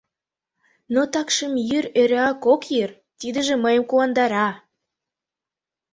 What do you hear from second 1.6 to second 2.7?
йӱр эреак ок